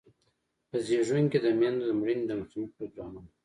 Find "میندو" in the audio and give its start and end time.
1.59-1.83